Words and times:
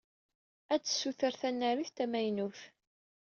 Ad 0.73 0.81
tessuter 0.83 1.33
tanarit 1.41 1.95
tamaynut. 1.97 2.59